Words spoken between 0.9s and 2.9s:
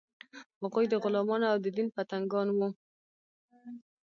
غلمانو او د دین پتنګان وو.